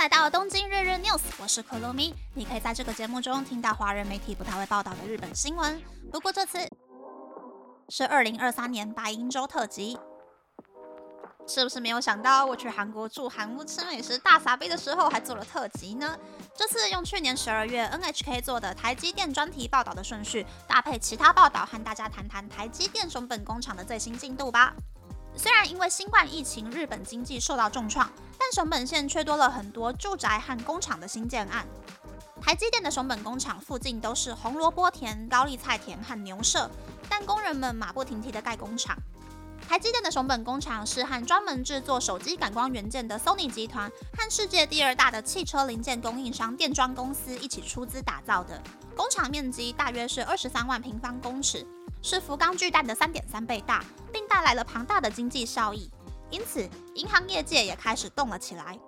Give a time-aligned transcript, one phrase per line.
[0.00, 2.14] 来到东京日日 news，我是可露咪。
[2.32, 5.78] 你可以在这个节目中听到华人媒体不太会报道的日本新闻。
[6.10, 6.58] 不过这次
[7.90, 9.98] 是二零二三年白银周特辑，
[11.46, 16.18] 是不是没有想到我去韩国住韩屋吃美食大撒杯的时候还做了特辑呢？
[16.56, 24.72] 这次用去年十二月 NHK 做的台积电专题报道的顺序，搭配其他报道，和大家谈谈台积电熊本工厂的最新进度吧。
[25.36, 31.66] 虽然因为新冠疫情，日本经济受到重创，但熊本县却多了很多住宅和工厂的新建案。
[32.42, 36.70] 台积电的熊本工厂附近都是红萝卜田、高丽菜田和牛舍，
[37.08, 38.96] 但工人们马不停蹄地盖工厂。
[39.68, 48.60] 台积电的熊本工厂是和专门制作手机感光元件的 Sony 集团和世界第二大的汽车零件供应商电装公司一起出资打造的。
[48.96, 51.64] 工厂面积大约是二十三万平方公尺。
[52.02, 55.90] 是福冈巨蛋的三点三倍大，并带来了庞大的经济效益。
[56.30, 58.78] 因此，银行业界也开始动了起来。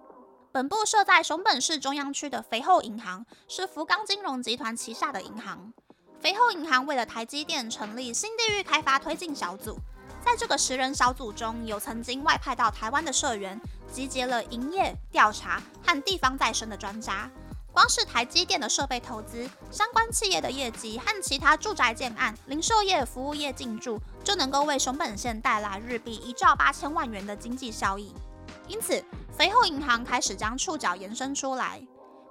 [0.53, 5.73] 本部设在熊本市中央区的肥厚银行是福冈金融集团旗下的银行。
[6.21, 9.77] 肥厚银行为了台积电成立新地域开发推进小组，
[10.25, 13.61] 在这个十人小组中有曾经外派到台湾的社员，
[13.91, 17.29] 集结了营业、调查和地方再生的专家。
[17.73, 28.15] 光是台积电的设备投资、相关企业的业绩和其他住宅建案、零售业、服务业进驻，就能够为熊本县带来日币一兆八千万元的经济效益。
[28.69, 29.03] 因此，
[29.37, 31.83] 肥厚银行开始将触角延伸出来。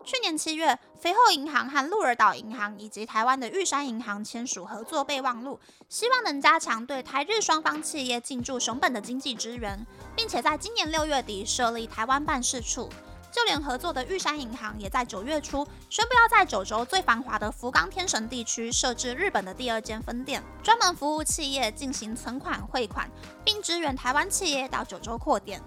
[0.04, 12.90] 去年七月，肥厚银行和鹿儿岛银行以及台湾的玉山银行签署合作备忘录，希望能加强对台日双方企业进驻熊本的经济支援，并且在今年六月底设立台湾办事处。
[13.32, 23.10] 就连合作的玉山银行也在九月初宣布要在九州最繁华的福冈天神地区设置日本的第二间分店，专门服务企业进行存款汇款，
[23.46, 25.62] 并支援台湾企业到九州扩店。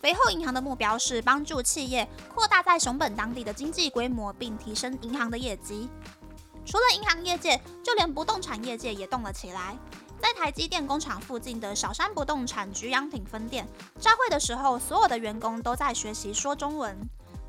[0.00, 5.90] 肥厚银行的目标是帮助企业扩大在熊本当地的经济规模，并提升银行的业绩。
[6.64, 9.76] 除了银行业界，就连不动产业界也动了起来。
[10.20, 13.66] 在台积电工厂附近的小山不动产菊阳町分店，
[13.98, 16.96] 召会的时候，所有的员工都在学习说中文。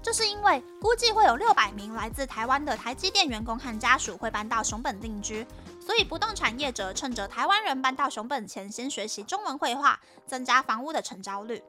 [0.02, 5.46] 这是因为估计会有六百名来自台湾的台积电员工和家属会搬到熊本定居，
[5.86, 11.62] 所以不动产业者趁着台湾人搬到熊本前，先学习中文绘画，增加房屋的成交率。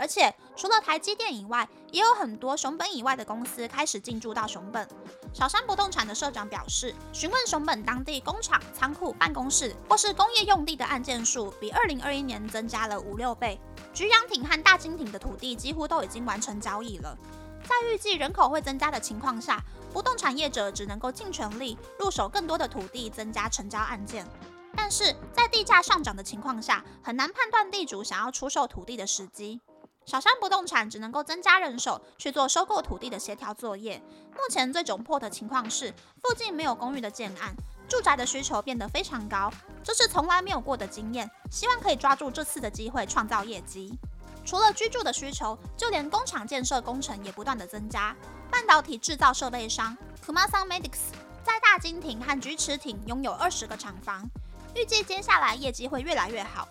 [0.00, 4.88] 而且，除了台积电以外，也有很多熊本以外的公司开始进驻到熊本。
[5.34, 13.60] 小山不动产的社长表示，询问熊本当地工厂、仓库、办公室或是工业用地的案件数，比二零二一年增加了五六倍。
[13.92, 17.14] 菊阳町和大金町的土地几乎都已经完成交易了。
[17.62, 19.62] 在预计人口会增加的情况下，
[19.92, 24.26] 不动产业者只能够尽全力入手更多的土地，增加成交案件。
[24.74, 29.60] 但是在地价上涨的情况下，很难判断地主想要出售土地的时机。
[30.06, 34.02] 小山不动产只能够增加人手去做收购土地的协调作业。
[34.32, 37.54] 目前最窘迫的情况是，附近没有公寓的建案，
[37.88, 39.52] 住宅的需求变得非常高，
[39.84, 41.30] 这是从来没有过的经验。
[41.50, 43.96] 希望可以抓住这次的机会创造业绩。
[44.44, 48.16] 除了居住的需求，就连工厂建设工程也不断的增加。
[48.50, 49.96] 半导体制造设备商
[50.26, 51.12] Kumasan Medics
[51.44, 54.28] 在大金町和菊池町拥有二十个厂房，
[54.74, 56.66] 预计接下来业绩会越来越好。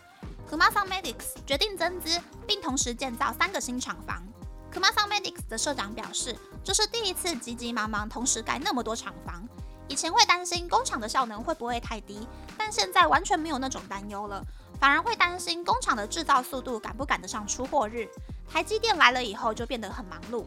[0.50, 4.26] Kumasan Medics 决定增资，并同时建造三个新厂房。
[4.74, 9.48] Kumasan Medics 的社长表示，这是第一次急急忙忙同时盖那么多厂房。
[9.88, 12.28] 以前会担心工厂的效能会不会太低，
[12.58, 14.44] 但现在完全没有那种担忧了，
[14.80, 18.10] 反而会担心工厂的制造速度赶不赶得上出货日。
[18.52, 20.46] 台积电来了以后就变得很忙碌，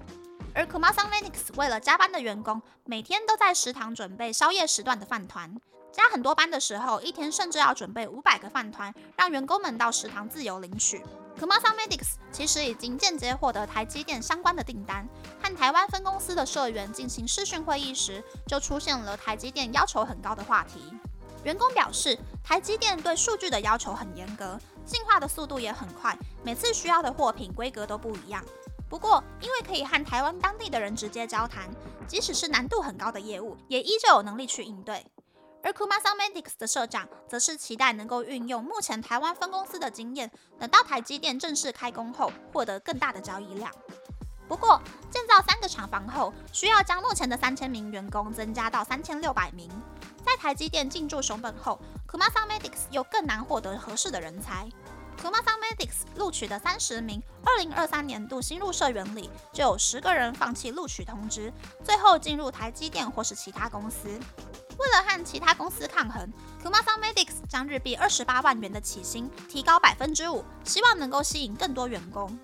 [0.52, 5.54] 而 Kumasan Medics 为了加班的员工，每天都在食堂准备宵夜时段的饭团。
[5.92, 11.04] 加很多班的时候，一天甚至要准备五百个饭团，让员工们到食堂自由领取。
[11.38, 15.06] Kumasan Medics 其实已经间接获得台积电相关的订单，
[15.42, 20.80] 和台湾分公司的社员进行视讯会议时，就出现了台积电要求很高的话题。
[21.44, 28.42] 员工表示，台积电对数据的要求很严格，进化的速度也很快，每次需要的货品规格都不一样。
[28.88, 31.68] 不过，因为可以和台湾当地的人直接交谈，
[32.06, 35.04] 即使是难度很高的业务，也依旧有能力去应对。
[35.62, 43.72] 而 Kumasa Medics 的社长则是期待能够运用目前台湾分公司的经验，等到台积电正式开工后，获得更大的交易量。
[44.48, 49.70] 不过，建造三个厂房后，需要将目前的三千名员工增加到三千六百名。
[50.26, 54.68] 在台积电进驻熊本后，Kumasa Medics 又更难获得合适的人才。
[55.22, 61.52] Kumasa Medics 录取的三十名二零二三年度新入社员里，就有十个人放弃录取通知，
[61.84, 64.18] 最后进入台积电或是其他公司。
[64.78, 66.32] 为了和其他公司抗衡
[66.62, 72.38] ，Kumasan Medics 将日币二十八万元的起薪提高百分之五，希望能够吸引更多员工。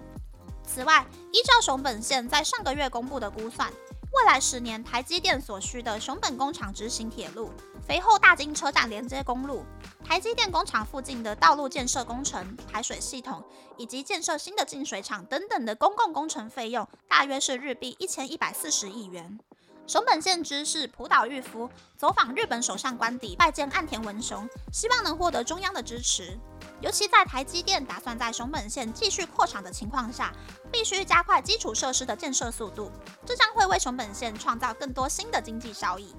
[0.65, 3.73] 此外，依照熊本县在上个月公布的估算，
[4.13, 7.51] 未来十年台积电所需的熊本工厂执行铁路、
[7.87, 9.65] 肥后大金车站连接公路、
[10.05, 13.43] 台积电工厂附近的道路建设工程、排水系统
[13.79, 19.39] 以及建设新的净水厂等等的公共工程费用，大约是日币一千一百四十亿元。
[19.89, 26.39] 熊本县知事浦岛裕夫走访日本首相官邸，拜见岸田文雄，希望能获得中央的支持。
[26.83, 30.31] 尤其在台积电打算在熊本县继续扩厂的情况下，
[30.71, 32.93] 必须加快基础设施的建设速度，
[33.25, 36.15] 这将会为熊本县创造更多新的经济效益。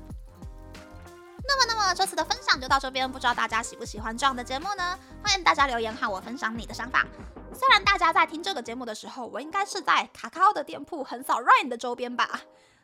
[1.48, 4.98] 那么，那么这次的分享就到这边，不知道大家喜不喜欢这样的节目呢？
[5.24, 7.06] 欢迎大家留言和我分享你的想法。
[7.54, 12.42] 虽然大家在听这个节目的时候，我应该是在卡卡奥的店铺横扫 Ryan 的周边吧。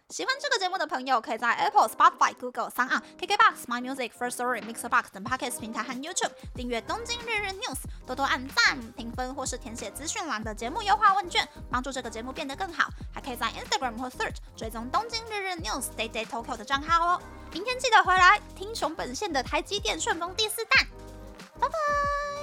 [0.10, 7.74] 喜欢这个节目的朋友，可以在 Apple、Spotify、Google、s o n KKBox、My Music、First Story、Mixer Box 等 Podcast 平台和 YouTube 订阅《东京日日 News》，
[8.06, 12.88] 多多按赞、评分或是填写资讯栏的节目优化问卷，帮助这个节目变得更好。
[13.12, 17.22] 还可以在 Instagram 或 Search 追踪《东京日日 News》Day Day Tokyo 的账号哦。
[17.52, 20.86] 明天记得回来听熊本县的台积电顺丰第四弹。
[21.60, 22.35] 拜拜